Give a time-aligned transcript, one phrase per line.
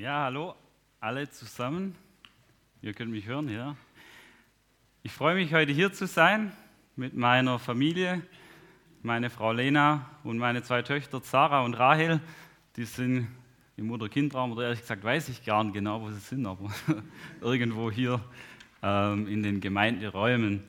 [0.00, 0.54] Ja, hallo
[1.00, 1.96] alle zusammen.
[2.82, 3.74] Ihr könnt mich hören, ja.
[5.02, 6.52] Ich freue mich, heute hier zu sein
[6.94, 8.22] mit meiner Familie,
[9.02, 12.20] meine Frau Lena und meine zwei Töchter Sarah und Rahel.
[12.76, 13.26] Die sind
[13.76, 16.72] im Mutter-Kind-Raum, oder ehrlich gesagt weiß ich gar nicht genau, wo sie sind, aber
[17.40, 18.20] irgendwo hier
[18.84, 20.62] ähm, in den Gemeinderäumen.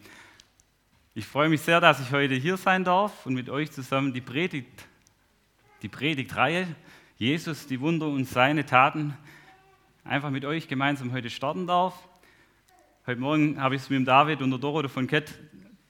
[1.14, 4.22] Ich freue mich sehr, dass ich heute hier sein darf und mit euch zusammen die
[4.22, 4.88] Predigt,
[5.84, 6.68] die Predigtreihe
[7.22, 9.14] Jesus, die Wunder und seine Taten
[10.06, 12.08] einfach mit euch gemeinsam heute starten darf.
[13.06, 15.38] Heute Morgen habe ich es mit dem David und der Doro von Kett,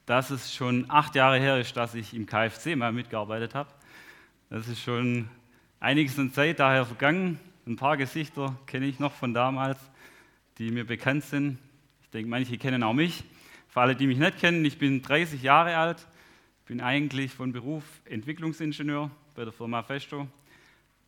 [0.08, 3.70] dass es schon acht Jahre her ist, dass ich im KFC mal mitgearbeitet habe.
[4.50, 5.30] Das ist schon
[5.80, 7.40] einiges an Zeit daher vergangen.
[7.68, 9.78] Ein paar Gesichter kenne ich noch von damals,
[10.58, 11.60] die mir bekannt sind.
[12.02, 13.24] Ich denke, manche kennen auch mich.
[13.68, 16.08] Für alle, die mich nicht kennen, ich bin 30 Jahre alt,
[16.66, 20.28] bin eigentlich von Beruf Entwicklungsingenieur bei der Firma Festo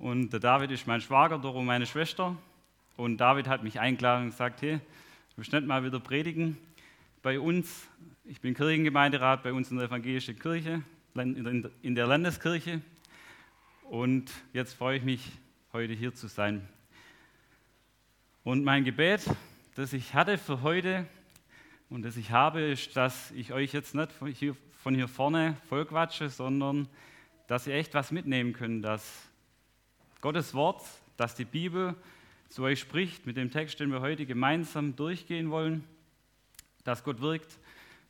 [0.01, 2.35] und der David ist mein Schwager, Doro meine Schwester.
[2.97, 4.81] Und David hat mich eingeladen und gesagt, hey, du
[5.35, 6.57] willst nicht mal wieder predigen
[7.21, 7.87] bei uns.
[8.25, 10.81] Ich bin Kirchengemeinderat bei uns in der evangelischen Kirche,
[11.13, 12.81] in der Landeskirche.
[13.83, 15.23] Und jetzt freue ich mich,
[15.71, 16.67] heute hier zu sein.
[18.43, 19.23] Und mein Gebet,
[19.75, 21.05] das ich hatte für heute
[21.91, 25.57] und das ich habe, ist, dass ich euch jetzt nicht von hier, von hier vorne
[25.69, 26.87] vollquatsche, sondern
[27.45, 29.30] dass ihr echt was mitnehmen könnt, dass
[30.21, 30.83] Gottes Wort,
[31.17, 31.95] dass die Bibel
[32.47, 35.83] zu euch spricht, mit dem Text, den wir heute gemeinsam durchgehen wollen,
[36.83, 37.57] dass Gott wirkt,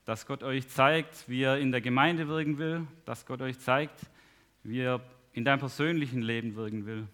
[0.04, 3.98] dass Gott euch zeigt, wie er in der Gemeinde wirken will, dass Gott euch zeigt,
[4.64, 5.00] wie er
[5.32, 7.08] in deinem persönlichen Leben wirken will.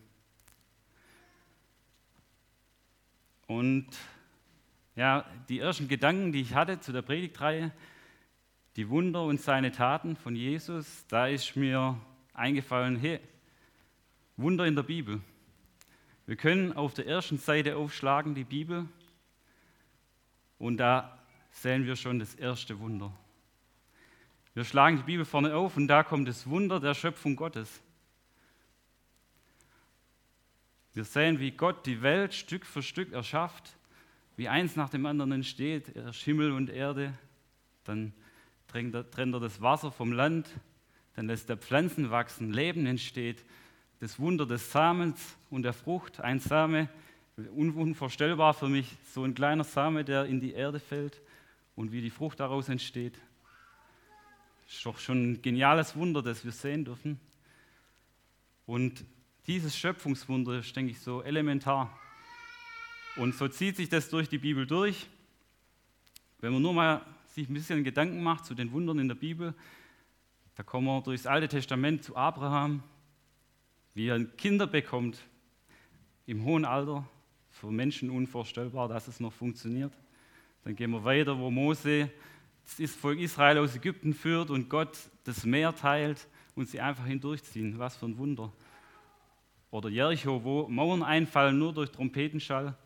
[3.46, 3.88] Und
[4.96, 7.72] ja, die ersten Gedanken, die ich hatte zu der Predigtreihe,
[8.76, 12.00] die Wunder und seine Taten von Jesus, da ist mir
[12.34, 13.20] eingefallen, hey,
[14.38, 15.20] Wunder in der Bibel.
[16.28, 18.88] Wir können auf der ersten Seite aufschlagen, die Bibel,
[20.60, 21.18] und da
[21.52, 23.12] sehen wir schon das erste Wunder.
[24.54, 27.82] Wir schlagen die Bibel vorne auf und da kommt das Wunder der Schöpfung Gottes.
[30.94, 33.76] Wir sehen, wie Gott die Welt Stück für Stück erschafft,
[34.36, 37.14] wie eins nach dem anderen entsteht, erst Himmel und Erde,
[37.86, 38.14] dann
[38.68, 40.50] trennt er das Wasser vom Land,
[41.16, 43.44] dann lässt er Pflanzen wachsen, Leben entsteht,
[44.00, 46.20] das Wunder des Samens und der Frucht.
[46.20, 46.90] Ein Same,
[47.56, 51.22] unvorstellbar für mich, so ein kleiner Same, der in die Erde fällt
[51.76, 53.20] und wie die Frucht daraus entsteht.
[54.68, 57.20] Ist doch schon ein geniales Wunder, das wir sehen dürfen.
[58.66, 59.06] Und
[59.46, 61.98] dieses Schöpfungswunder ist, denke ich, so elementar.
[63.16, 65.08] Und so zieht sich das durch die Bibel durch.
[66.40, 69.56] Wenn man nur mal sich ein bisschen Gedanken macht zu den Wundern in der Bibel,
[70.56, 72.84] da kommen wir durchs Alte Testament zu Abraham,
[73.98, 75.18] wie er Kinder bekommt
[76.28, 77.10] im hohen Alter,
[77.50, 79.92] für Menschen unvorstellbar, dass es noch funktioniert.
[80.64, 82.12] Dann gehen wir weiter, wo Mose
[82.78, 87.80] das Volk Israel aus Ägypten führt und Gott das Meer teilt und sie einfach hindurchziehen.
[87.80, 88.54] Was für ein Wunder.
[89.72, 92.78] Oder Jericho, wo Mauern einfallen nur durch Trompetenschall.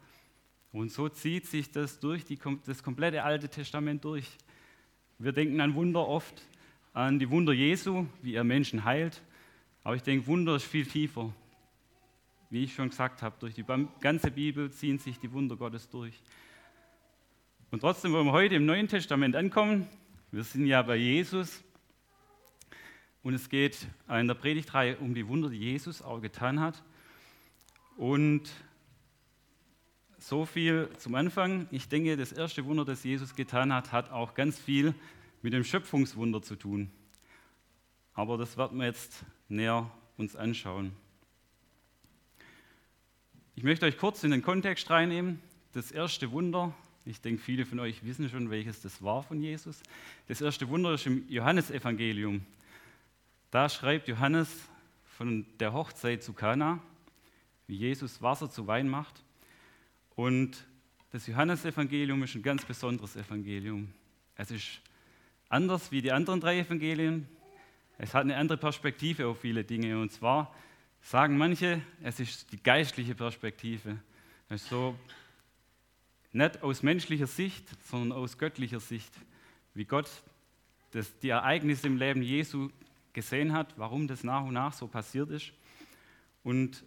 [0.72, 4.30] Und so zieht sich das durch die, das komplette Alte Testament durch.
[5.20, 6.42] Wir denken an Wunder oft,
[6.94, 9.22] an die Wunder Jesu, wie er Menschen heilt,
[9.84, 11.34] aber ich denke, Wunder ist viel tiefer.
[12.50, 13.66] Wie ich schon gesagt habe, durch die
[14.02, 16.22] ganze Bibel ziehen sich die Wunder Gottes durch.
[17.72, 19.88] Und trotzdem wollen wir heute im Neuen Testament ankommen.
[20.32, 21.64] Wir sind ja bei Jesus.
[23.24, 26.84] Und es geht in der Predigtreihe um die Wunder, die Jesus auch getan hat.
[27.96, 28.50] Und
[30.18, 31.68] so viel zum Anfang.
[31.72, 34.94] Ich denke, das erste Wunder, das Jesus getan hat, hat auch ganz viel
[35.42, 36.92] mit dem Schöpfungswunder zu tun.
[38.14, 40.92] Aber das werden wir jetzt näher uns anschauen.
[43.56, 45.42] Ich möchte euch kurz in den Kontext reinnehmen.
[45.74, 46.74] Das erste Wunder,
[47.06, 49.82] ich denke, viele von euch wissen schon, welches das war von Jesus.
[50.28, 52.46] Das erste Wunder ist im Johannesevangelium.
[53.52, 54.50] Da schreibt Johannes
[55.18, 56.80] von der Hochzeit zu Kana,
[57.68, 59.24] wie Jesus Wasser zu Wein macht.
[60.16, 60.66] Und
[61.12, 63.94] das Johannesevangelium ist ein ganz besonderes Evangelium.
[64.36, 64.82] Es ist
[65.50, 67.28] anders wie die anderen drei Evangelien.
[68.04, 70.02] Es hat eine andere Perspektive auf viele Dinge.
[70.02, 70.52] Und zwar
[71.04, 74.00] sagen manche, es ist die geistliche Perspektive.
[74.50, 74.96] Es ist so
[76.32, 79.14] nicht aus menschlicher Sicht, sondern aus göttlicher Sicht,
[79.76, 80.10] wie Gott
[80.90, 82.72] das, die Ereignisse im Leben Jesu
[83.14, 85.52] gesehen hat, warum das nach und nach so passiert ist.
[86.44, 86.84] Und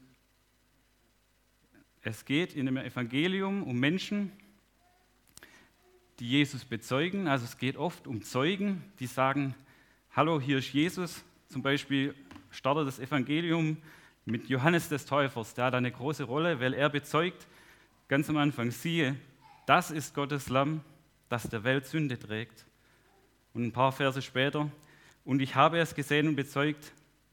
[2.02, 4.32] es geht in dem Evangelium um Menschen,
[6.19, 7.28] die Jesus bezeugen.
[7.28, 9.55] Also es geht oft um Zeugen, die sagen,
[10.16, 11.25] hallo, hier ist Jesus.
[11.49, 12.14] Zum Beispiel
[12.52, 13.76] startet das Evangelium
[14.25, 15.55] mit Johannes des Täufers.
[15.55, 17.49] Der hat eine große Rolle, weil er bezeugt
[18.06, 19.16] ganz am Anfang, siehe,
[19.66, 20.82] das ist Gottes Lamm,
[21.28, 22.64] das der Welt Sünde trägt.
[23.55, 24.70] Und ein paar Verse später,
[25.25, 26.93] und ich habe es gesehen und bezeugt,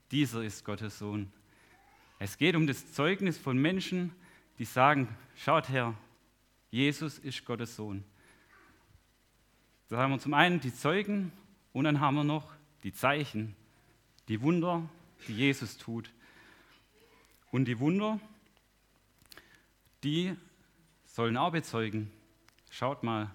[0.10, 1.32] dieser ist Gottes Sohn.
[2.18, 4.12] Es geht um das Zeugnis von Menschen,
[4.58, 5.94] die sagen, schaut her,
[6.72, 8.04] Jesus ist Gottes Sohn.
[9.88, 11.32] Da haben wir zum einen die Zeugen
[11.74, 13.56] und dann haben wir noch die Zeichen,
[14.28, 14.88] die Wunder,
[15.28, 16.10] die Jesus tut.
[17.52, 18.20] Und die Wunder,
[20.04, 20.36] die
[21.06, 22.12] sollen auch bezeugen.
[22.70, 23.30] Schaut mal,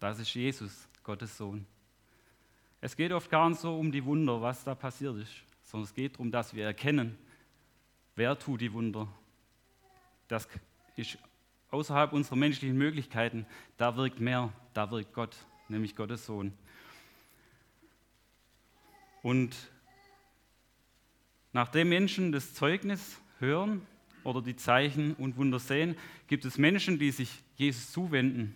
[0.00, 1.66] das ist Jesus, Gottes Sohn.
[2.80, 5.32] Es geht oft gar nicht so um die Wunder, was da passiert ist,
[5.62, 7.16] sondern es geht darum, dass wir erkennen,
[8.14, 9.08] wer tut die Wunder.
[10.28, 10.46] Das
[10.96, 11.18] ist
[11.70, 13.46] außerhalb unserer menschlichen Möglichkeiten.
[13.78, 15.34] Da wirkt mehr, da wirkt Gott,
[15.68, 16.52] nämlich Gottes Sohn.
[19.24, 19.56] Und
[21.54, 23.80] nachdem Menschen das Zeugnis hören
[24.22, 28.54] oder die Zeichen und Wunder sehen, gibt es Menschen, die sich Jesus zuwenden,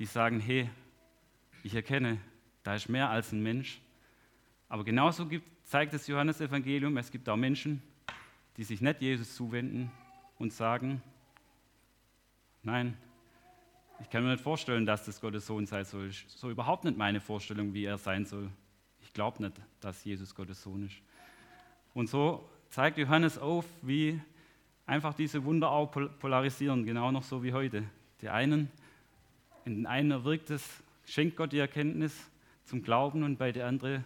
[0.00, 0.68] die sagen, hey,
[1.62, 2.18] ich erkenne,
[2.64, 3.80] da ist mehr als ein Mensch.
[4.68, 7.80] Aber genauso gibt, zeigt das Johannesevangelium, es gibt auch Menschen,
[8.56, 9.92] die sich nicht Jesus zuwenden
[10.40, 11.00] und sagen,
[12.64, 12.98] nein,
[14.00, 16.10] ich kann mir nicht vorstellen, dass das Gottes Sohn sein soll.
[16.26, 18.50] So überhaupt nicht meine Vorstellung, wie er sein soll.
[19.16, 20.96] Glaube nicht, dass Jesus Gottes Sohn ist.
[21.94, 24.20] Und so zeigt Johannes auf, wie
[24.84, 27.84] einfach diese Wunder auch polarisieren, genau noch so wie heute.
[28.20, 28.70] Die einen,
[29.64, 30.62] in den einen wirkt es,
[31.06, 32.12] schenkt Gott die Erkenntnis
[32.66, 34.04] zum Glauben und bei den anderen,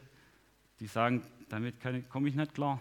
[0.79, 1.75] die sagen, damit
[2.09, 2.81] komme ich nicht klar.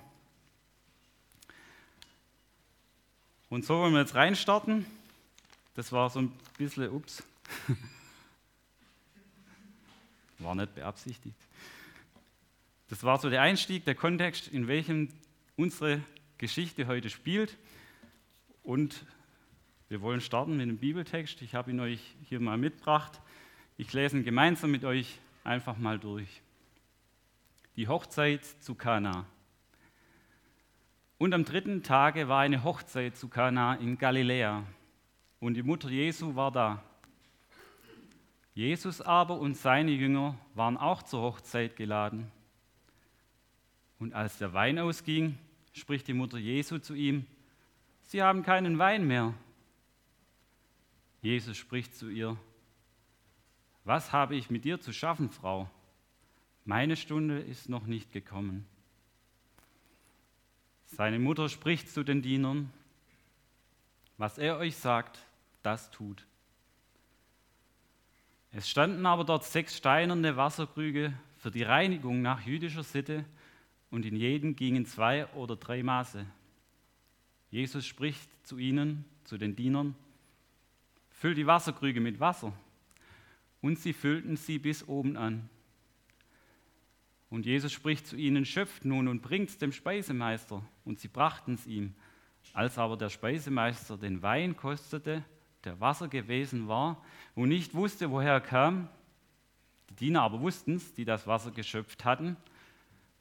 [3.50, 4.86] Und so wollen wir jetzt reinstarten.
[5.74, 7.24] Das war so ein bisschen, ups,
[10.38, 11.49] war nicht beabsichtigt.
[12.90, 15.10] Das war so der Einstieg, der Kontext, in welchem
[15.56, 16.02] unsere
[16.40, 17.56] Geschichte heute spielt.
[18.64, 19.06] Und
[19.90, 21.44] wir wollen starten mit einem Bibeltext.
[21.44, 23.22] Ich habe ihn euch hier mal mitgebracht.
[23.78, 26.42] Ich lese ihn gemeinsam mit euch einfach mal durch.
[27.76, 29.28] Die Hochzeit zu Kana.
[31.20, 34.64] Und am dritten Tage war eine Hochzeit zu Kana in Galiläa.
[35.40, 36.84] Und die Mutter Jesu war da.
[38.56, 42.32] Jesus aber und seine Jünger waren auch zur Hochzeit geladen.
[44.00, 45.38] Und als der Wein ausging,
[45.74, 47.26] spricht die Mutter Jesu zu ihm,
[48.04, 49.36] Sie haben keinen Wein mehr.
[51.22, 52.38] Jesus spricht zu ihr,
[53.84, 55.70] Was habe ich mit dir zu schaffen, Frau?
[56.66, 58.66] Meine Stunde ist noch nicht gekommen.
[60.86, 62.72] Seine Mutter spricht zu den Dienern,
[64.18, 65.20] was er euch sagt,
[65.62, 66.26] das tut.
[68.52, 73.24] Es standen aber dort sechs steinerne Wasserkrüge für die Reinigung nach jüdischer Sitte
[73.92, 76.26] und in jeden gingen zwei oder drei Maße.
[77.50, 79.96] Jesus spricht zu ihnen, zu den Dienern,
[81.10, 82.54] füllt die Wasserkrüge mit Wasser.
[83.62, 85.50] Und sie füllten sie bis oben an.
[87.30, 90.64] Und Jesus spricht zu ihnen, schöpft nun und bringt es dem Speisemeister.
[90.86, 91.94] Und sie brachten es ihm.
[92.54, 95.24] Als aber der Speisemeister den Wein kostete,
[95.64, 97.04] der Wasser gewesen war,
[97.36, 98.88] und nicht wusste, woher er kam,
[99.90, 102.38] die Diener aber wussten es, die das Wasser geschöpft hatten,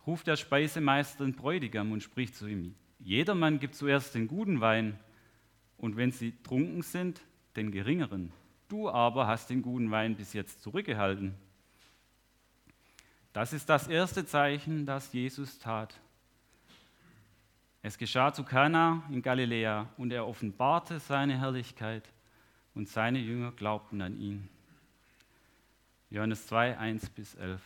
[0.09, 4.99] ruft der Speisemeister den Bräutigam und spricht zu ihm, jedermann gibt zuerst den guten Wein
[5.77, 7.21] und wenn sie trunken sind,
[7.57, 8.33] den geringeren.
[8.69, 11.35] Du aber hast den guten Wein bis jetzt zurückgehalten.
[13.35, 16.01] Das ist das erste Zeichen, das Jesus tat.
[17.83, 22.09] Es geschah zu Kana in Galiläa und er offenbarte seine Herrlichkeit
[22.75, 24.49] und seine Jünger glaubten an ihn.
[26.09, 27.61] Johannes 2, 1 bis 11.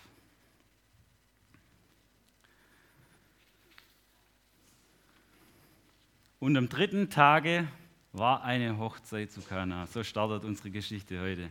[6.43, 7.69] Und am dritten Tage
[8.13, 9.87] war eine Hochzeit zu Kana.
[9.87, 11.49] So startet unsere Geschichte heute.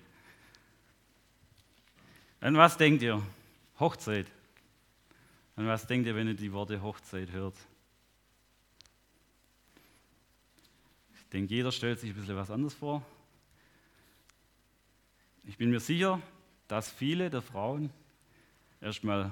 [2.41, 3.25] An was denkt ihr?
[3.79, 4.27] Hochzeit.
[5.55, 7.55] An was denkt ihr, wenn ihr die Worte Hochzeit hört?
[11.15, 13.01] Ich denke, jeder stellt sich ein bisschen was anderes vor.
[15.45, 16.21] Ich bin mir sicher,
[16.67, 17.91] dass viele der Frauen
[18.81, 19.31] erstmal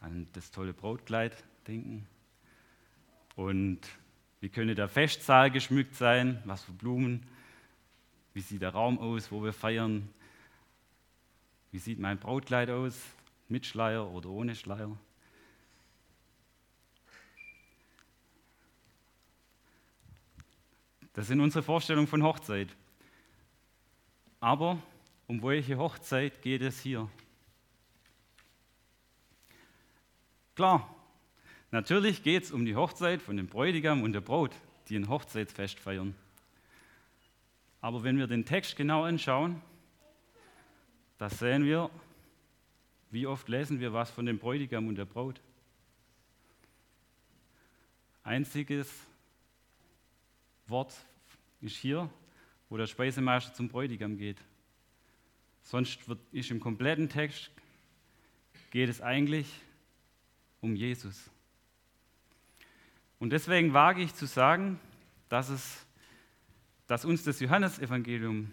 [0.00, 1.36] an das tolle Brautkleid
[1.68, 2.04] denken
[3.36, 3.88] und
[4.42, 6.42] wie könnte der Festsaal geschmückt sein?
[6.46, 7.24] Was für Blumen?
[8.34, 10.08] Wie sieht der Raum aus, wo wir feiern?
[11.70, 13.00] Wie sieht mein Brautkleid aus?
[13.48, 14.98] Mit Schleier oder ohne Schleier?
[21.12, 22.74] Das sind unsere Vorstellungen von Hochzeit.
[24.40, 24.76] Aber
[25.28, 27.08] um welche Hochzeit geht es hier?
[30.56, 30.92] Klar,
[31.72, 34.54] Natürlich geht es um die Hochzeit von dem Bräutigam und der Braut,
[34.90, 36.14] die ein Hochzeitsfest feiern.
[37.80, 39.60] Aber wenn wir den Text genau anschauen,
[41.16, 41.90] da sehen wir,
[43.10, 45.40] wie oft lesen wir was von dem Bräutigam und der Braut.
[48.22, 48.90] Einziges
[50.66, 50.94] Wort
[51.62, 52.10] ist hier,
[52.68, 54.42] wo der Speisemeister zum Bräutigam geht.
[55.62, 57.50] Sonst wird, ist im kompletten Text
[58.70, 59.46] geht es eigentlich
[60.60, 61.30] um Jesus.
[63.22, 64.80] Und deswegen wage ich zu sagen,
[65.28, 65.86] dass, es,
[66.88, 68.50] dass uns das Johannesevangelium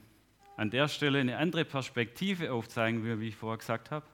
[0.57, 4.05] an der Stelle eine andere Perspektive aufzeigen will, wie ich vorher gesagt habe.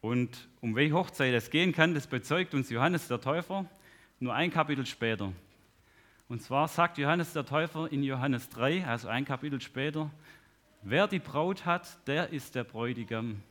[0.00, 3.66] Und um welche Hochzeit es gehen kann, das bezeugt uns Johannes der Täufer
[4.18, 5.32] nur ein Kapitel später.
[6.28, 10.10] Und zwar sagt Johannes der Täufer in Johannes 3, also ein Kapitel später,
[10.82, 13.44] wer die Braut hat, der ist der Bräutigam.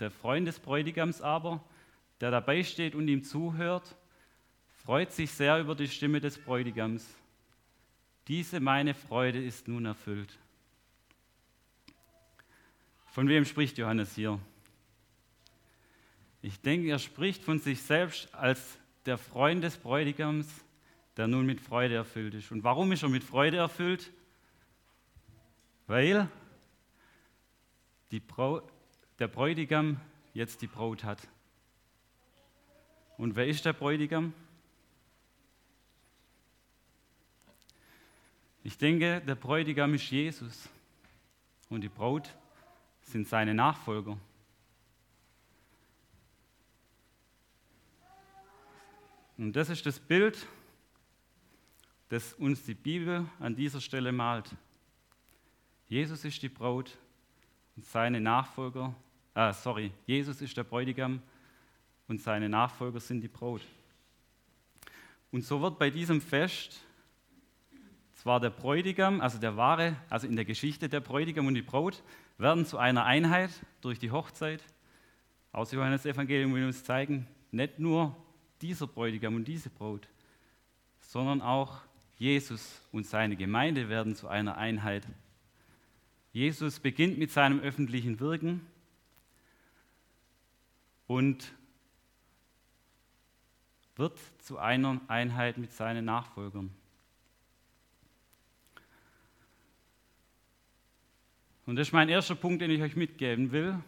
[0.00, 1.62] Der Freund des Bräutigams aber,
[2.22, 3.94] der dabei steht und ihm zuhört,
[4.86, 7.04] freut sich sehr über die Stimme des Bräutigams.
[8.28, 10.38] Diese meine Freude ist nun erfüllt.
[13.06, 14.38] Von wem spricht Johannes hier?
[16.40, 20.46] Ich denke, er spricht von sich selbst als der Freund des Bräutigams,
[21.16, 22.52] der nun mit Freude erfüllt ist.
[22.52, 24.12] Und warum ist er mit Freude erfüllt?
[25.88, 26.28] Weil
[28.28, 28.62] Braut,
[29.18, 30.00] der Bräutigam
[30.32, 31.26] jetzt die Braut hat.
[33.16, 34.32] Und wer ist der Bräutigam?
[38.66, 40.68] Ich denke, der Bräutigam ist Jesus
[41.70, 42.34] und die Braut
[43.00, 44.18] sind seine Nachfolger.
[49.38, 50.48] Und das ist das Bild,
[52.08, 54.50] das uns die Bibel an dieser Stelle malt.
[55.86, 56.98] Jesus ist die Braut
[57.76, 58.92] und seine Nachfolger,
[59.34, 61.22] ah, sorry, Jesus ist der Bräutigam
[62.08, 63.62] und seine Nachfolger sind die Braut.
[65.30, 66.84] Und so wird bei diesem Fest
[68.26, 72.02] zwar der Bräutigam, also der wahre, also in der Geschichte der Bräutigam und die Braut,
[72.38, 73.50] werden zu einer Einheit
[73.82, 74.64] durch die Hochzeit.
[75.52, 78.16] Aus Johannes Evangelium will uns zeigen, nicht nur
[78.60, 80.08] dieser Bräutigam und diese Braut,
[80.98, 81.82] sondern auch
[82.18, 85.06] Jesus und seine Gemeinde werden zu einer Einheit.
[86.32, 88.66] Jesus beginnt mit seinem öffentlichen Wirken
[91.06, 91.54] und
[93.94, 96.74] wird zu einer Einheit mit seinen Nachfolgern.
[101.66, 103.78] Und das ist mein erster Punkt, den ich euch mitgeben will.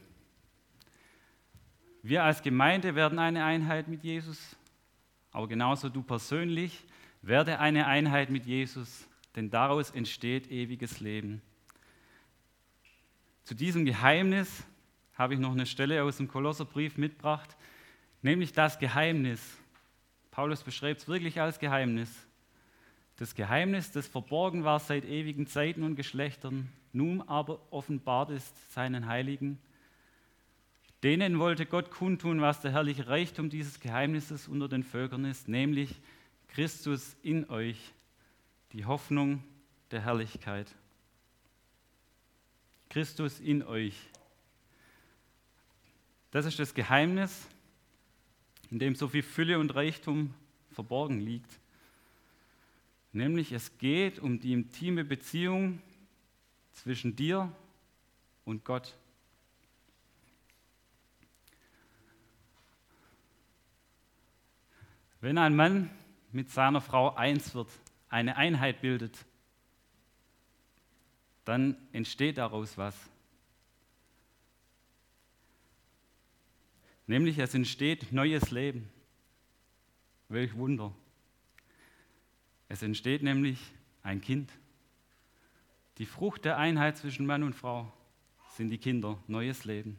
[2.02, 4.56] Wir als Gemeinde werden eine Einheit mit Jesus
[5.38, 6.84] aber genauso du persönlich,
[7.22, 9.06] werde eine Einheit mit Jesus,
[9.36, 11.42] denn daraus entsteht ewiges Leben.
[13.44, 14.64] Zu diesem Geheimnis
[15.14, 17.56] habe ich noch eine Stelle aus dem Kolosserbrief mitgebracht,
[18.22, 19.58] nämlich das Geheimnis.
[20.30, 22.26] Paulus beschreibt es wirklich als Geheimnis.
[23.18, 29.06] Das Geheimnis, das verborgen war seit ewigen Zeiten und Geschlechtern, nun aber offenbart ist seinen
[29.06, 29.58] Heiligen
[31.02, 35.94] Denen wollte Gott kundtun, was der herrliche Reichtum dieses Geheimnisses unter den Völkern ist, nämlich
[36.48, 37.92] Christus in euch,
[38.72, 39.44] die Hoffnung
[39.92, 40.74] der Herrlichkeit.
[42.90, 43.94] Christus in euch.
[46.32, 47.46] Das ist das Geheimnis,
[48.70, 50.34] in dem so viel Fülle und Reichtum
[50.72, 51.60] verborgen liegt.
[53.12, 55.80] Nämlich es geht um die intime Beziehung
[56.72, 57.52] zwischen dir
[58.44, 58.96] und Gott.
[65.20, 65.90] Wenn ein Mann
[66.32, 67.68] mit seiner Frau eins wird,
[68.08, 69.24] eine Einheit bildet,
[71.44, 72.94] dann entsteht daraus was.
[77.06, 78.90] Nämlich es entsteht neues Leben.
[80.28, 80.94] Welch Wunder.
[82.68, 83.58] Es entsteht nämlich
[84.02, 84.52] ein Kind.
[85.98, 87.92] Die Frucht der Einheit zwischen Mann und Frau
[88.56, 89.98] sind die Kinder, neues Leben.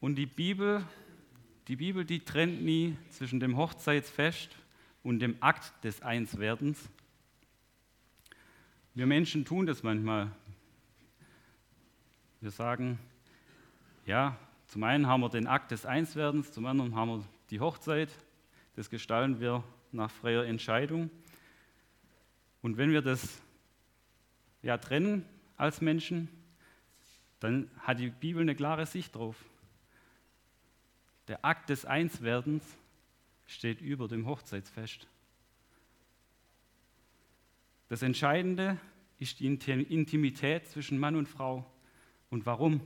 [0.00, 0.84] Und die Bibel
[1.68, 4.56] die Bibel, die trennt nie zwischen dem Hochzeitsfest
[5.02, 6.88] und dem Akt des Einswerdens.
[8.94, 10.30] Wir Menschen tun das manchmal.
[12.40, 12.98] Wir sagen,
[14.06, 18.08] ja, zum einen haben wir den Akt des Einswerdens, zum anderen haben wir die Hochzeit.
[18.74, 21.10] Das gestalten wir nach freier Entscheidung.
[22.62, 23.40] Und wenn wir das
[24.62, 25.24] ja trennen
[25.56, 26.28] als Menschen,
[27.40, 29.36] dann hat die Bibel eine klare Sicht drauf.
[31.28, 32.64] Der Akt des Einswerdens
[33.46, 35.06] steht über dem Hochzeitsfest.
[37.88, 38.78] Das Entscheidende
[39.18, 41.64] ist die Intimität zwischen Mann und Frau.
[42.30, 42.80] Und warum?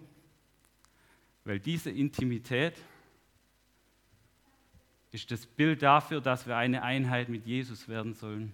[1.44, 2.74] Weil diese Intimität
[5.12, 8.52] ist das Bild dafür, dass wir eine Einheit mit Jesus werden sollen.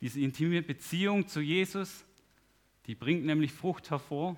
[0.00, 2.04] Diese intime Beziehung zu Jesus,
[2.86, 4.36] die bringt nämlich Frucht hervor.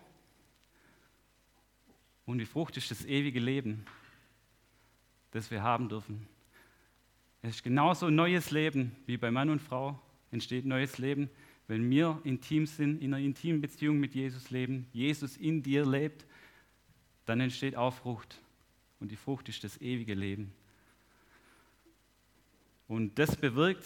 [2.27, 3.87] Und die Frucht ist das ewige Leben,
[5.31, 6.27] das wir haben dürfen.
[7.43, 11.31] Es ist genauso neues Leben wie bei Mann und Frau entsteht neues Leben,
[11.69, 16.27] wenn wir intim sind, in einer intimen Beziehung mit Jesus leben, Jesus in dir lebt,
[17.27, 18.41] dann entsteht auch Frucht.
[19.01, 20.53] Und die Frucht ist das ewige Leben.
[22.87, 23.85] Und das bewirkt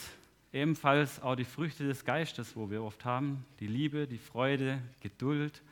[0.53, 5.63] ebenfalls auch die Früchte des Geistes, wo wir oft haben, die Liebe, die Freude, Geduld.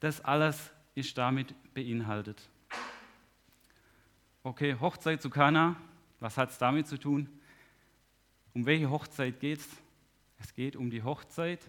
[0.00, 2.48] Das alles ist damit beinhaltet.
[4.42, 5.76] Okay, Hochzeit zu Kana,
[6.20, 7.28] was hat es damit zu tun?
[8.54, 9.68] Um welche Hochzeit geht es?
[10.38, 11.60] Es geht um die Hochzeit.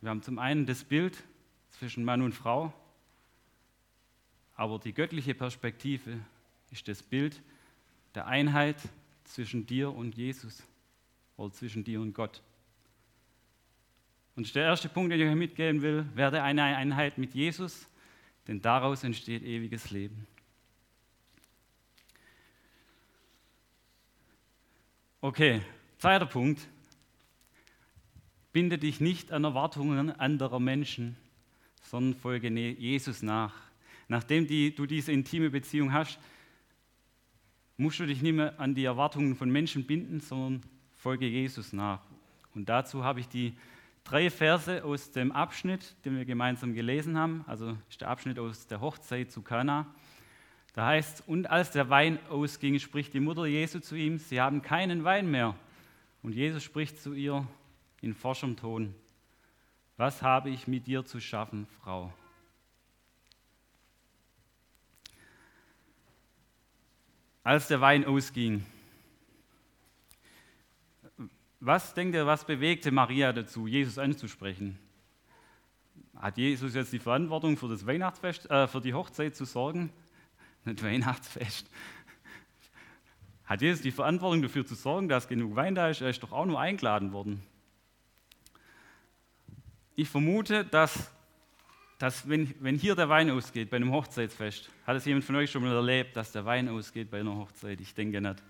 [0.00, 1.22] Wir haben zum einen das Bild
[1.70, 2.72] zwischen Mann und Frau,
[4.58, 6.18] aber die göttliche Perspektive
[6.72, 7.40] ist das Bild
[8.16, 8.76] der Einheit
[9.22, 10.64] zwischen dir und Jesus
[11.36, 12.42] oder zwischen dir und Gott.
[14.34, 17.86] Und der erste Punkt, den ich euch mitgeben will, werde eine Einheit mit Jesus,
[18.48, 20.26] denn daraus entsteht ewiges Leben.
[25.20, 25.62] Okay,
[25.98, 26.66] zweiter Punkt.
[28.52, 31.16] Binde dich nicht an Erwartungen anderer Menschen,
[31.84, 33.67] sondern folge Jesus nach.
[34.08, 36.18] Nachdem die, du diese intime Beziehung hast,
[37.76, 40.62] musst du dich nicht mehr an die Erwartungen von Menschen binden, sondern
[40.96, 42.00] folge Jesus nach.
[42.54, 43.54] Und dazu habe ich die
[44.02, 47.44] drei Verse aus dem Abschnitt, den wir gemeinsam gelesen haben.
[47.46, 49.86] Also ist der Abschnitt aus der Hochzeit zu Kana.
[50.72, 54.62] Da heißt, und als der Wein ausging, spricht die Mutter Jesu zu ihm, sie haben
[54.62, 55.54] keinen Wein mehr.
[56.22, 57.46] Und Jesus spricht zu ihr
[58.00, 58.94] in forschem Ton,
[59.96, 62.12] was habe ich mit dir zu schaffen, Frau?
[67.48, 68.62] Als der Wein ausging,
[71.60, 74.78] was denkt ihr, was bewegte Maria dazu, Jesus anzusprechen?
[76.14, 79.90] Hat Jesus jetzt die Verantwortung für das Weihnachtsfest, äh, für die Hochzeit zu sorgen?
[80.66, 81.70] nicht Weihnachtsfest.
[83.46, 86.02] Hat Jesus die Verantwortung dafür zu sorgen, dass genug Wein da ist?
[86.02, 87.42] Er ist doch auch nur eingeladen worden.
[89.96, 91.10] Ich vermute, dass,
[91.98, 95.50] dass wenn, wenn hier der Wein ausgeht bei einem Hochzeitsfest, hat es jemand von euch
[95.50, 97.80] schon mal erlebt, dass der Wein ausgeht bei einer Hochzeit?
[97.80, 98.42] Ich denke nicht.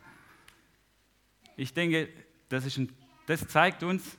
[1.56, 2.08] Ich denke,
[2.50, 2.92] das, ist ein,
[3.26, 4.18] das zeigt uns,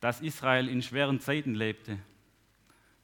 [0.00, 1.98] dass Israel in schweren Zeiten lebte.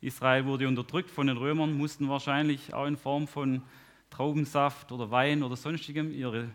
[0.00, 3.62] Israel wurde unterdrückt von den Römern, mussten wahrscheinlich auch in Form von
[4.10, 6.50] Traubensaft oder Wein oder sonstigem ihre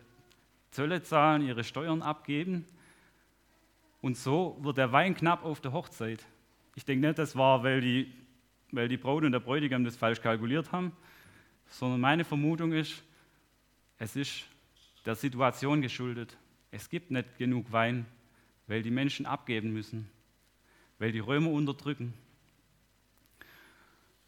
[0.72, 2.66] Zölle zahlen, ihre Steuern abgeben.
[4.02, 6.26] Und so wird der Wein knapp auf der Hochzeit.
[6.76, 8.12] Ich denke nicht, das war, weil die,
[8.72, 10.92] weil die Braut und der Bräutigam das falsch kalkuliert haben,
[11.68, 13.04] sondern meine Vermutung ist,
[13.98, 14.46] es ist
[15.06, 16.38] der Situation geschuldet.
[16.72, 18.06] Es gibt nicht genug Wein,
[18.68, 20.10] weil die Menschen abgeben müssen,
[21.00, 22.14] weil die Römer unterdrücken.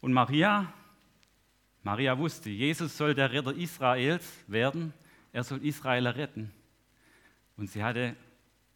[0.00, 0.72] Und Maria,
[1.82, 4.92] Maria wusste, Jesus soll der Retter Israels werden,
[5.32, 6.50] er soll Israel retten.
[7.56, 8.14] Und sie hatte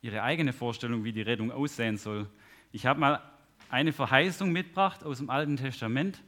[0.01, 2.29] ihre eigene Vorstellung, wie die Rettung aussehen soll.
[2.73, 3.23] Ich habe mal
[3.71, 6.23] eine Verheißung mitgebracht aus dem Alten Testament,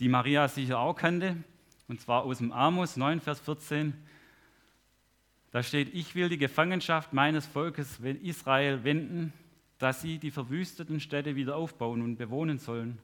[0.00, 1.36] die Maria sicher auch kannte,
[1.88, 3.94] und zwar aus dem Amos 9, Vers 14.
[5.50, 9.32] Da steht, ich will die Gefangenschaft meines Volkes Israel wenden,
[9.78, 12.98] dass sie die verwüsteten Städte wieder aufbauen und bewohnen sollen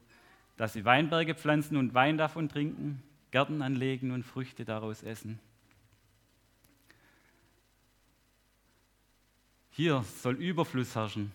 [0.57, 5.39] dass sie Weinberge pflanzen und Wein davon trinken, Gärten anlegen und Früchte daraus essen.
[9.71, 11.33] Hier soll Überfluss herrschen.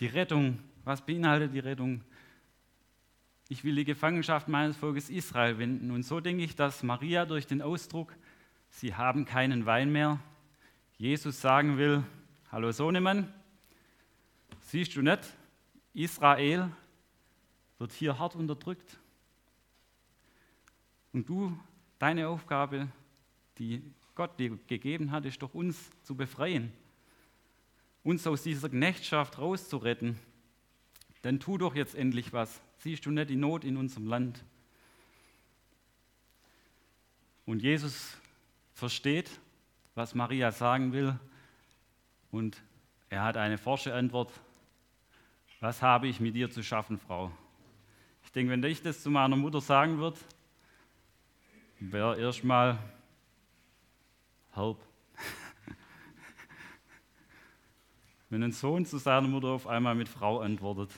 [0.00, 2.04] Die Rettung, was beinhaltet die Rettung?
[3.48, 5.90] Ich will die Gefangenschaft meines Volkes Israel wenden.
[5.90, 8.14] Und so denke ich, dass Maria durch den Ausdruck,
[8.70, 10.20] sie haben keinen Wein mehr,
[10.98, 12.04] Jesus sagen will,
[12.52, 13.32] hallo Sohnemann,
[14.60, 15.20] siehst du nicht,
[15.94, 16.70] Israel
[17.78, 18.98] wird hier hart unterdrückt.
[21.12, 21.58] Und du,
[21.98, 22.88] deine Aufgabe,
[23.58, 23.82] die
[24.14, 26.72] Gott dir gegeben hat, ist doch uns zu befreien,
[28.08, 30.18] uns aus dieser Knechtschaft rauszuretten.
[31.20, 32.62] Dann tu doch jetzt endlich was.
[32.78, 34.42] Siehst du nicht die Not in unserem Land?
[37.44, 38.16] Und Jesus
[38.72, 39.30] versteht,
[39.94, 41.20] was Maria sagen will.
[42.30, 42.62] Und
[43.10, 44.32] er hat eine forsche Antwort.
[45.60, 47.30] Was habe ich mit dir zu schaffen, Frau?
[48.24, 50.18] Ich denke, wenn ich das zu meiner Mutter sagen würde,
[51.78, 52.78] wäre erstmal
[54.56, 54.87] halb.
[58.30, 60.90] Wenn ein Sohn zu seiner Mutter auf einmal mit Frau antwortet.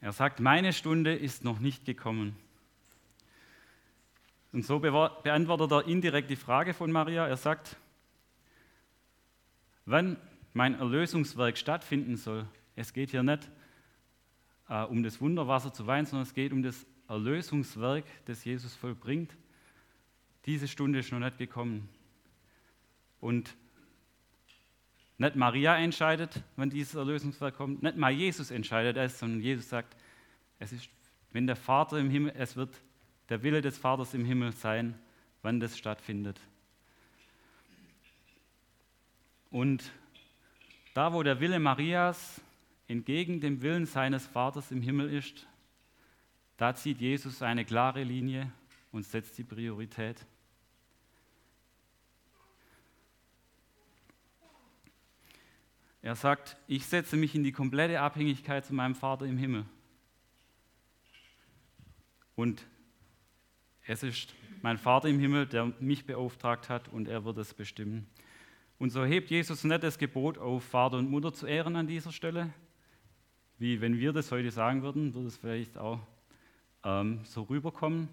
[0.00, 2.34] Er sagt, meine Stunde ist noch nicht gekommen.
[4.52, 7.26] Und so beantwortet er indirekt die Frage von Maria.
[7.26, 7.76] Er sagt,
[9.84, 10.16] wann
[10.52, 12.46] mein Erlösungswerk stattfinden soll.
[12.74, 13.48] Es geht hier nicht
[14.68, 19.36] äh, um das Wunderwasser zu weinen, sondern es geht um das Erlösungswerk, das Jesus vollbringt.
[20.46, 21.88] Diese Stunde ist noch nicht gekommen.
[23.20, 23.54] Und
[25.18, 29.96] nicht Maria entscheidet, wann dieses Erlösungswerk kommt, nicht mal Jesus entscheidet es, sondern Jesus sagt,
[30.58, 30.88] es ist,
[31.32, 32.74] wenn der Vater im Himmel, es wird
[33.28, 34.98] der Wille des Vaters im Himmel sein,
[35.42, 36.40] wann das stattfindet.
[39.50, 39.92] Und
[40.94, 42.40] da, wo der Wille Marias
[42.88, 45.46] entgegen dem Willen seines Vaters im Himmel ist,
[46.56, 48.50] da zieht Jesus eine klare Linie
[48.92, 50.24] und setzt die Priorität.
[56.02, 59.66] Er sagt, ich setze mich in die komplette Abhängigkeit zu meinem Vater im Himmel.
[62.36, 62.64] Und
[63.86, 68.06] es ist mein Vater im Himmel, der mich beauftragt hat und er wird es bestimmen.
[68.78, 72.12] Und so hebt Jesus nicht das Gebot auf, Vater und Mutter zu ehren an dieser
[72.12, 72.50] Stelle,
[73.58, 76.00] wie wenn wir das heute sagen würden, würde es vielleicht auch
[76.82, 78.08] ähm, so rüberkommen,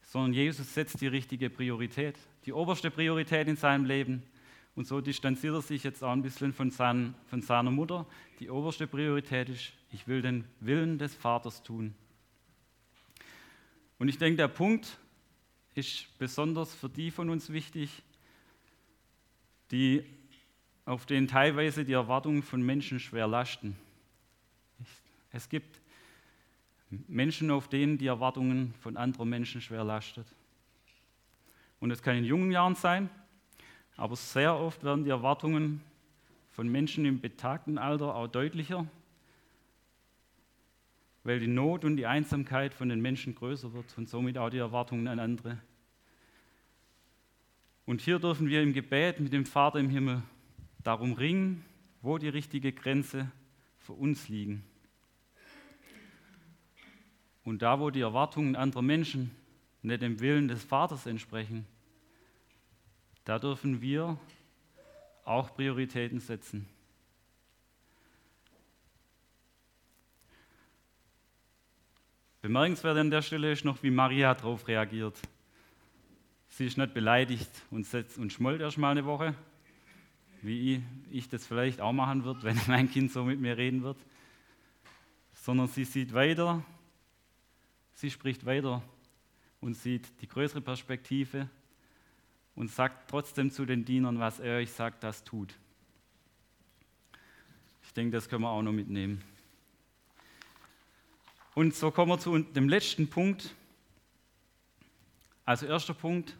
[0.00, 4.24] sondern Jesus setzt die richtige Priorität, die oberste Priorität in seinem Leben
[4.74, 8.06] und so distanziert er sich jetzt auch ein bisschen von, sein, von seiner Mutter.
[8.38, 11.94] Die oberste Priorität ist, ich will den Willen des Vaters tun.
[13.98, 14.98] Und ich denke, der Punkt
[15.74, 18.02] ist besonders für die von uns wichtig,
[19.70, 20.04] die
[20.84, 23.76] auf denen teilweise die Erwartungen von Menschen schwer lasten.
[25.32, 25.80] Es gibt
[27.06, 30.26] Menschen, auf denen die Erwartungen von anderen Menschen schwer lastet.
[31.78, 33.08] Und es kann in jungen Jahren sein,
[34.00, 35.82] aber sehr oft werden die Erwartungen
[36.52, 38.86] von Menschen im betagten Alter auch deutlicher,
[41.22, 44.56] weil die Not und die Einsamkeit von den Menschen größer wird und somit auch die
[44.56, 45.58] Erwartungen an andere.
[47.84, 50.22] Und hier dürfen wir im Gebet mit dem Vater im Himmel
[50.82, 51.62] darum ringen,
[52.00, 53.30] wo die richtige Grenze
[53.80, 54.64] für uns liegen.
[57.44, 59.30] Und da, wo die Erwartungen anderer Menschen
[59.82, 61.66] nicht dem Willen des Vaters entsprechen,
[63.24, 64.18] da dürfen wir
[65.24, 66.66] auch Prioritäten setzen.
[72.42, 75.20] Bemerkenswert an der Stelle ist noch, wie Maria darauf reagiert.
[76.48, 79.34] Sie ist nicht beleidigt und, setzt, und schmollt erst mal eine Woche,
[80.40, 83.98] wie ich das vielleicht auch machen würde, wenn mein Kind so mit mir reden wird,
[85.34, 86.64] sondern sie sieht weiter,
[87.92, 88.82] sie spricht weiter
[89.60, 91.48] und sieht die größere Perspektive
[92.60, 95.54] und sagt trotzdem zu den Dienern, was er euch sagt, das tut.
[97.82, 99.22] Ich denke, das können wir auch noch mitnehmen.
[101.54, 103.54] Und so kommen wir zu dem letzten Punkt.
[105.46, 106.36] Also erster Punkt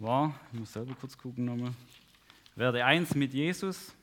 [0.00, 1.74] war, ich muss selber kurz gucken nochmal,
[2.56, 3.94] werde eins mit Jesus,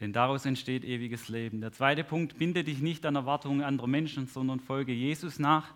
[0.00, 1.60] denn daraus entsteht ewiges Leben.
[1.60, 5.74] Der zweite Punkt, binde dich nicht an Erwartungen anderer Menschen, sondern folge Jesus nach.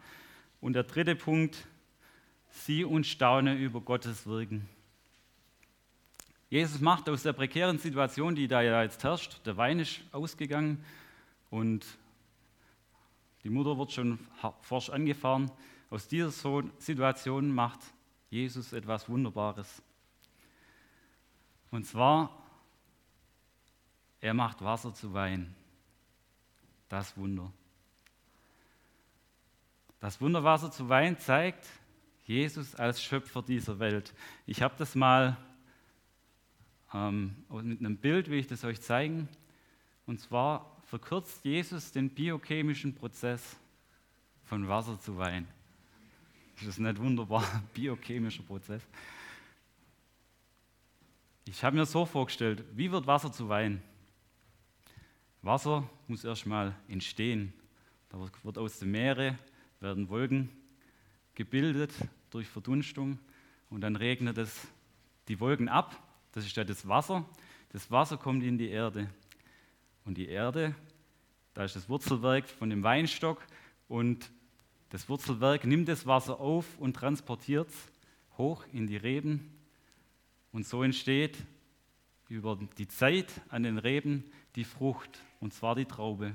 [0.63, 1.67] Und der dritte Punkt,
[2.51, 4.69] sieh und staune über Gottes Wirken.
[6.49, 10.85] Jesus macht aus der prekären Situation, die da ja jetzt herrscht, der Wein ist ausgegangen
[11.49, 11.87] und
[13.45, 14.19] die Mutter wird schon
[14.61, 15.51] forsch angefahren.
[15.91, 16.31] Aus dieser
[16.79, 17.81] Situation macht
[18.31, 19.83] Jesus etwas Wunderbares.
[21.71, 22.37] Und zwar,
[24.21, 25.55] er macht Wasser zu Wein.
[26.89, 27.53] Das Wunder.
[30.01, 31.67] Das Wunderwasser zu Wein zeigt,
[32.31, 34.15] Jesus als Schöpfer dieser Welt.
[34.47, 35.37] Ich habe das mal
[36.95, 39.29] ähm, mit einem Bild, will ich das euch zeigen.
[40.07, 43.57] Und zwar verkürzt Jesus den biochemischen Prozess
[44.45, 45.49] von Wasser zu Wein.
[46.61, 48.83] Das ist nicht wunderbar, biochemischer Prozess.
[51.47, 53.83] Ich habe mir so vorgestellt, wie wird Wasser zu Wein?
[55.43, 57.53] Wasser muss erstmal entstehen.
[58.09, 59.37] Da wird aus dem Meere
[59.81, 60.49] werden Wolken
[61.35, 61.93] gebildet
[62.31, 63.19] durch Verdunstung
[63.69, 64.67] und dann regnet es
[65.29, 65.97] die Wolken ab.
[66.33, 67.25] Das ist ja das Wasser.
[67.71, 69.09] Das Wasser kommt in die Erde.
[70.05, 70.75] Und die Erde,
[71.55, 73.45] da ist das Wurzelwerk von dem Weinstock
[73.89, 74.31] und
[74.91, 77.93] das Wurzelwerk nimmt das Wasser auf und transportiert es
[78.39, 79.57] hoch in die Reben.
[80.53, 81.39] Und so entsteht
[82.29, 84.25] über die Zeit an den Reben
[84.57, 86.35] die Frucht, und zwar die Traube.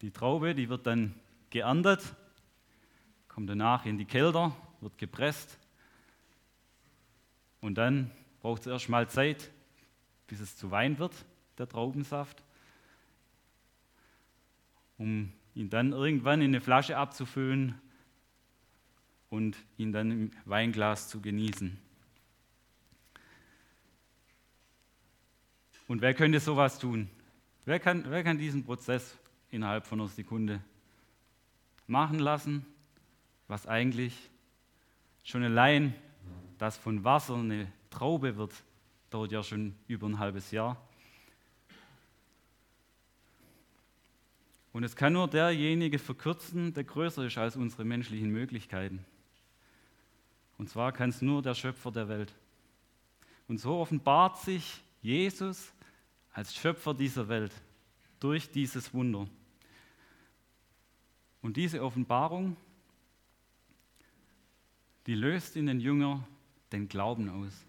[0.00, 1.14] Die Traube, die wird dann
[1.50, 2.14] geerntet
[3.38, 5.60] kommt danach in die Kälter, wird gepresst
[7.60, 9.52] und dann braucht es erstmal Zeit,
[10.26, 11.14] bis es zu Wein wird,
[11.56, 12.42] der Traubensaft.
[14.96, 17.80] um ihn dann irgendwann in eine Flasche abzufüllen
[19.30, 21.78] und ihn dann im Weinglas zu genießen.
[25.86, 27.08] Und wer könnte sowas tun?
[27.66, 29.16] Wer kann, wer kann diesen Prozess
[29.52, 30.60] innerhalb von einer Sekunde
[31.86, 32.66] machen lassen,
[33.48, 34.14] was eigentlich
[35.24, 35.94] schon allein
[36.58, 38.52] das von Wasser eine Traube wird,
[39.10, 40.76] dauert ja schon über ein halbes Jahr.
[44.72, 49.04] Und es kann nur derjenige verkürzen, der größer ist als unsere menschlichen Möglichkeiten.
[50.58, 52.34] Und zwar kann es nur der Schöpfer der Welt.
[53.48, 55.72] Und so offenbart sich Jesus
[56.32, 57.52] als Schöpfer dieser Welt
[58.20, 59.26] durch dieses Wunder.
[61.40, 62.56] Und diese Offenbarung,
[65.08, 66.22] die löst in den Jünger
[66.70, 67.64] den Glauben aus.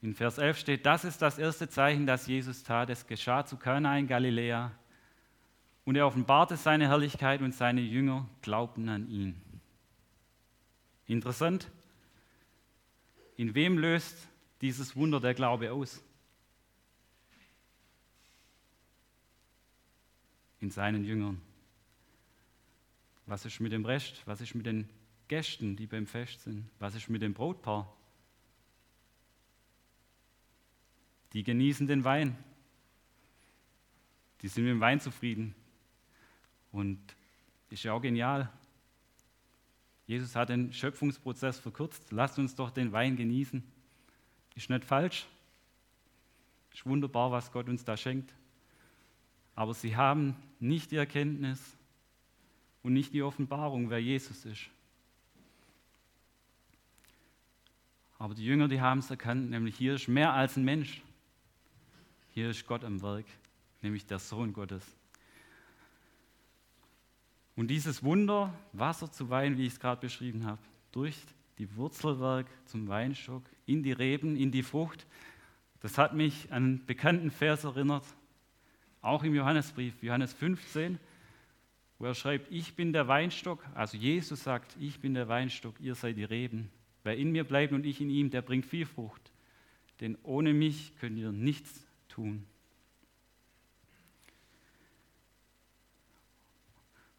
[0.00, 2.88] In Vers 11 steht, das ist das erste Zeichen, das Jesus tat.
[2.88, 4.72] Es geschah zu Kana in Galiläa.
[5.84, 9.38] Und er offenbarte seine Herrlichkeit und seine Jünger glaubten an ihn.
[11.06, 11.70] Interessant.
[13.36, 14.16] In wem löst
[14.62, 16.02] dieses Wunder der Glaube aus?
[20.60, 21.51] In seinen Jüngern.
[23.26, 24.22] Was ist mit dem Rest?
[24.26, 24.88] Was ist mit den
[25.28, 26.68] Gästen, die beim Fest sind?
[26.78, 27.92] Was ist mit dem Brautpaar?
[31.32, 32.36] Die genießen den Wein.
[34.42, 35.54] Die sind mit dem Wein zufrieden.
[36.72, 36.98] Und
[37.70, 38.52] ist ja auch genial.
[40.06, 42.12] Jesus hat den Schöpfungsprozess verkürzt.
[42.12, 43.62] Lasst uns doch den Wein genießen.
[44.54, 45.26] Ist nicht falsch.
[46.74, 48.34] Ist wunderbar, was Gott uns da schenkt.
[49.54, 51.76] Aber sie haben nicht die Erkenntnis
[52.82, 54.68] und nicht die Offenbarung, wer Jesus ist.
[58.18, 61.02] Aber die Jünger, die haben es erkannt, nämlich hier ist mehr als ein Mensch.
[62.30, 63.26] Hier ist Gott am Werk,
[63.82, 64.84] nämlich der Sohn Gottes.
[67.56, 71.16] Und dieses Wunder, Wasser zu Wein, wie ich es gerade beschrieben habe, durch
[71.58, 75.06] die Wurzelwerk zum Weinstock, in die Reben, in die Frucht,
[75.80, 78.04] das hat mich an einen bekannten Vers erinnert,
[79.00, 80.98] auch im Johannesbrief, Johannes 15,
[82.02, 85.94] wo er schreibt, ich bin der Weinstock, also Jesus sagt, ich bin der Weinstock, ihr
[85.94, 86.68] seid die Reben.
[87.04, 89.30] Wer in mir bleibt und ich in ihm, der bringt viel Frucht.
[90.00, 92.44] Denn ohne mich könnt ihr nichts tun.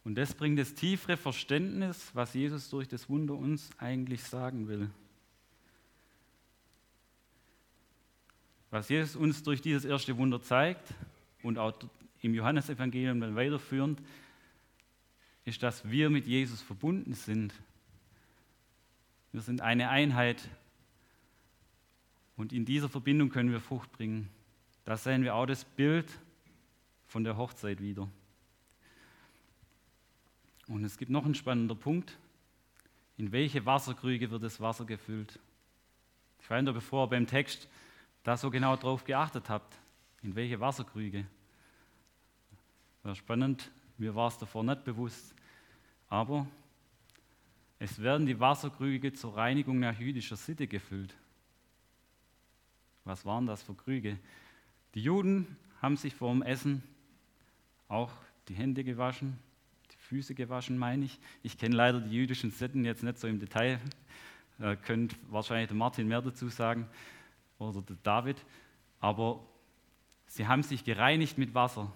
[0.03, 4.89] Und das bringt das tiefere Verständnis, was Jesus durch das Wunder uns eigentlich sagen will.
[8.69, 10.93] Was Jesus uns durch dieses erste Wunder zeigt
[11.41, 11.71] und auch
[12.21, 14.01] im Johannesevangelium dann weiterführend,
[15.45, 17.53] ist, dass wir mit Jesus verbunden sind.
[19.31, 20.47] Wir sind eine Einheit
[22.35, 24.29] und in dieser Verbindung können wir Frucht bringen.
[24.85, 26.11] Da sehen wir auch das Bild
[27.07, 28.09] von der Hochzeit wieder.
[30.67, 32.17] Und es gibt noch einen spannenden Punkt.
[33.17, 35.39] In welche Wasserkrüge wird das Wasser gefüllt?
[36.41, 37.67] Ich weiß nicht, bevor ihr beim Text
[38.23, 39.77] da so genau drauf geachtet habt.
[40.21, 41.25] In welche Wasserkrüge?
[43.03, 45.35] Wäre spannend, mir war es davor nicht bewusst.
[46.07, 46.47] Aber
[47.79, 51.15] es werden die Wasserkrüge zur Reinigung nach jüdischer Sitte gefüllt.
[53.05, 54.17] Was waren das für Krüge?
[54.95, 56.83] Die Juden haben sich vor dem Essen
[57.87, 58.11] auch
[58.47, 59.37] die Hände gewaschen,
[60.03, 61.19] Füße gewaschen, meine ich.
[61.41, 63.79] Ich kenne leider die jüdischen Sitten jetzt nicht so im Detail.
[64.59, 66.87] Äh, könnte wahrscheinlich der Martin mehr dazu sagen
[67.57, 68.37] oder der David.
[68.99, 69.43] Aber
[70.27, 71.91] sie haben sich gereinigt mit Wasser.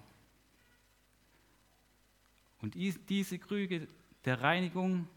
[2.61, 3.87] Und diese Krüge
[4.25, 5.07] der Reinigung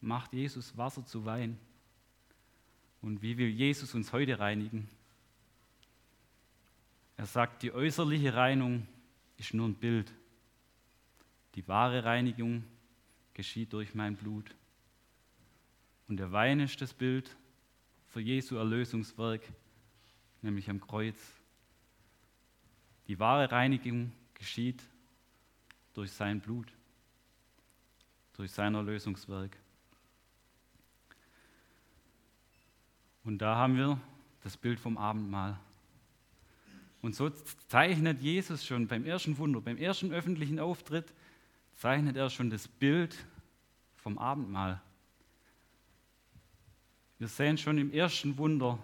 [0.00, 1.58] macht Jesus Wasser zu Wein.
[3.00, 4.88] Und wie will Jesus uns heute reinigen?
[7.16, 8.86] Er sagt, die äußerliche Reinigung
[9.38, 10.12] ist nur ein Bild.
[11.54, 12.64] Die wahre Reinigung
[13.34, 14.54] geschieht durch mein Blut.
[16.08, 17.34] Und der Wein ist das Bild
[18.08, 19.40] für Jesu Erlösungswerk,
[20.42, 21.16] nämlich am Kreuz.
[23.08, 24.82] Die wahre Reinigung geschieht
[25.94, 26.72] durch sein Blut,
[28.34, 29.56] durch sein Erlösungswerk.
[33.24, 34.00] Und da haben wir
[34.42, 35.58] das Bild vom Abendmahl.
[37.00, 37.30] Und so
[37.68, 41.12] zeichnet Jesus schon beim ersten Wunder, beim ersten öffentlichen Auftritt,
[41.74, 43.16] zeichnet er schon das Bild
[43.96, 44.80] vom Abendmahl.
[47.18, 48.78] Wir sehen schon im ersten Wunder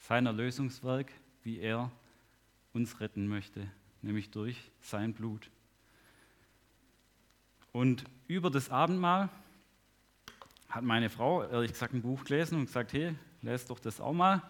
[0.00, 1.90] sein Erlösungswerk, wie er
[2.72, 3.70] uns retten möchte,
[4.02, 5.50] nämlich durch sein Blut.
[7.72, 9.28] Und über das Abendmahl
[10.68, 14.12] hat meine Frau, ehrlich gesagt, ein Buch gelesen und gesagt, hey, lest doch das auch
[14.12, 14.42] mal.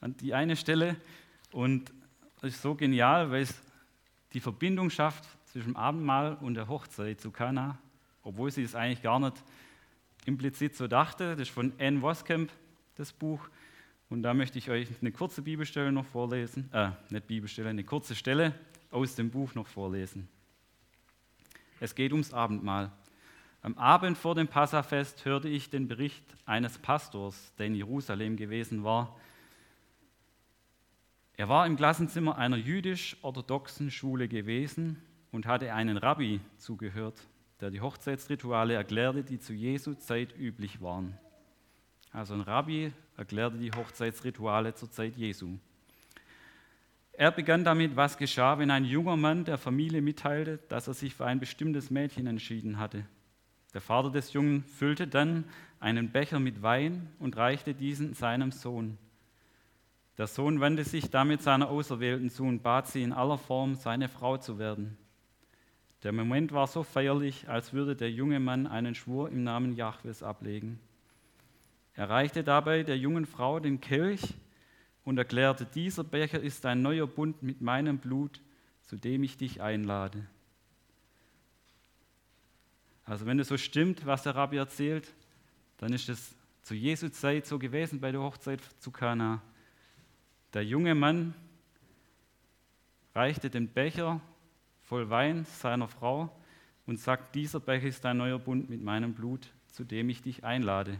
[0.00, 0.96] an die eine Stelle
[1.50, 1.92] und
[2.42, 3.54] es ist so genial, weil es
[4.34, 7.78] die Verbindung schafft zwischen Abendmahl und der Hochzeit zu Kana,
[8.22, 9.42] obwohl sie es eigentlich gar nicht
[10.26, 11.36] implizit so dachte.
[11.36, 12.50] Das ist von Anne Voskamp,
[12.96, 13.48] das Buch.
[14.08, 18.14] Und da möchte ich euch eine kurze Bibelstelle noch vorlesen, äh, nicht Bibelstelle, eine kurze
[18.14, 18.54] Stelle
[18.90, 20.28] aus dem Buch noch vorlesen.
[21.80, 22.92] Es geht ums Abendmahl.
[23.62, 28.84] Am Abend vor dem Passafest hörte ich den Bericht eines Pastors, der in Jerusalem gewesen
[28.84, 29.18] war.
[31.36, 37.18] Er war im Klassenzimmer einer jüdisch-orthodoxen Schule gewesen und hatte einen Rabbi zugehört,
[37.60, 41.18] der die Hochzeitsrituale erklärte, die zu Jesu Zeit üblich waren.
[42.12, 45.58] Also ein Rabbi erklärte die Hochzeitsrituale zur Zeit Jesu.
[47.12, 51.14] Er begann damit, was geschah, wenn ein junger Mann der Familie mitteilte, dass er sich
[51.14, 53.06] für ein bestimmtes Mädchen entschieden hatte.
[53.72, 55.44] Der Vater des Jungen füllte dann
[55.78, 58.98] einen Becher mit Wein und reichte diesen seinem Sohn.
[60.18, 64.08] Der Sohn wandte sich damit seiner Auserwählten zu und bat sie in aller Form, seine
[64.08, 64.96] Frau zu werden.
[66.04, 70.22] Der Moment war so feierlich, als würde der junge Mann einen Schwur im Namen Jahwes
[70.22, 70.78] ablegen.
[71.94, 74.34] Er reichte dabei der jungen Frau den Kelch
[75.04, 78.40] und erklärte, dieser Becher ist ein neuer Bund mit meinem Blut,
[78.82, 80.26] zu dem ich dich einlade.
[83.04, 85.14] Also wenn es so stimmt, was der Rabbi erzählt,
[85.78, 89.42] dann ist es zu Jesu Zeit so gewesen bei der Hochzeit zu Kana.
[90.54, 91.34] Der junge Mann
[93.14, 94.20] reichte den Becher
[94.82, 96.34] voll Wein seiner Frau
[96.86, 100.44] und sagt, dieser Becher ist ein neuer Bund mit meinem Blut, zu dem ich dich
[100.44, 100.98] einlade.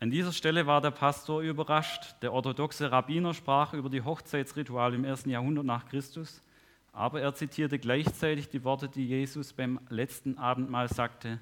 [0.00, 2.16] An dieser Stelle war der Pastor überrascht.
[2.22, 6.42] Der orthodoxe Rabbiner sprach über die Hochzeitsrituale im ersten Jahrhundert nach Christus
[6.92, 11.40] aber er zitierte gleichzeitig die Worte, die Jesus beim letzten Abendmahl sagte.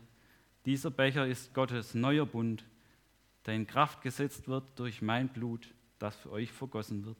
[0.67, 2.65] Dieser Becher ist Gottes neuer Bund,
[3.47, 7.19] der in Kraft gesetzt wird durch mein Blut, das für euch vergossen wird.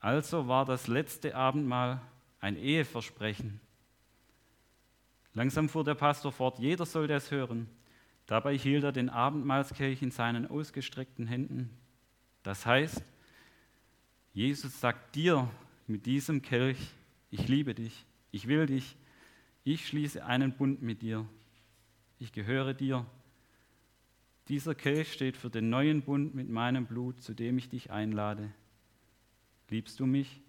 [0.00, 2.00] Also war das letzte Abendmahl
[2.40, 3.60] ein Eheversprechen.
[5.34, 7.68] Langsam fuhr der Pastor fort, jeder sollte es hören.
[8.28, 11.70] Dabei hielt er den Abendmahlskelch in seinen ausgestreckten Händen.
[12.42, 13.02] Das heißt,
[14.34, 15.50] Jesus sagt dir,
[15.86, 16.78] mit diesem Kelch,
[17.30, 18.96] ich liebe dich, ich will dich,
[19.64, 21.26] ich schließe einen Bund mit dir,
[22.18, 23.06] ich gehöre dir.
[24.48, 28.52] Dieser Kelch steht für den neuen Bund mit meinem Blut, zu dem ich dich einlade.
[29.70, 30.42] Liebst du mich?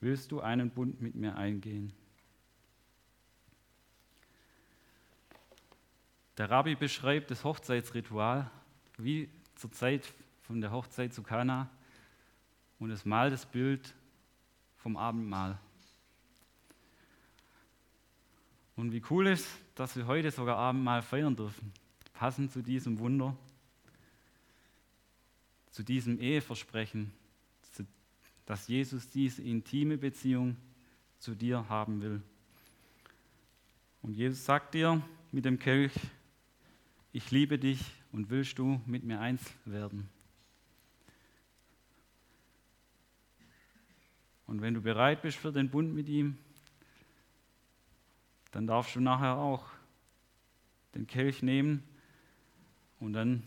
[0.00, 1.92] Willst du einen Bund mit mir eingehen?
[6.38, 8.48] Der Rabbi beschreibt das Hochzeitsritual
[8.96, 10.06] wie zur Zeit
[10.42, 11.68] von der Hochzeit zu Kana
[12.78, 13.92] und es malt das Bild
[14.76, 15.58] vom Abendmahl.
[18.76, 21.72] Und wie cool ist, dass wir heute sogar Abendmahl feiern dürfen,
[22.12, 23.36] passend zu diesem Wunder,
[25.72, 27.12] zu diesem Eheversprechen,
[28.46, 30.56] dass Jesus diese intime Beziehung
[31.18, 32.22] zu dir haben will.
[34.02, 35.92] Und Jesus sagt dir mit dem Kelch,
[37.12, 37.80] ich liebe dich
[38.12, 40.08] und willst du mit mir eins werden?
[44.46, 46.38] Und wenn du bereit bist für den Bund mit ihm,
[48.50, 49.66] dann darfst du nachher auch
[50.94, 51.82] den Kelch nehmen
[52.98, 53.42] und dann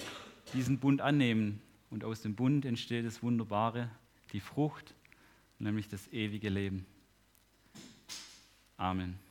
[0.53, 1.61] diesen Bund annehmen.
[1.89, 3.89] Und aus dem Bund entsteht das Wunderbare,
[4.31, 4.93] die Frucht,
[5.59, 6.85] nämlich das ewige Leben.
[8.77, 9.30] Amen.